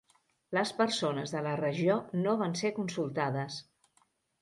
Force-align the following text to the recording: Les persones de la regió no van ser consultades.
Les 0.57 0.71
persones 0.79 1.35
de 1.35 1.45
la 1.49 1.53
regió 1.61 1.99
no 2.25 2.37
van 2.43 2.59
ser 2.65 2.75
consultades. 2.83 3.63